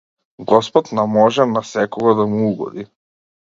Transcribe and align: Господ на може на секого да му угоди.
Господ 0.51 0.91
на 0.91 1.05
може 1.07 1.45
на 1.45 1.63
секого 1.63 2.13
да 2.15 2.25
му 2.27 2.51
угоди. 2.51 2.87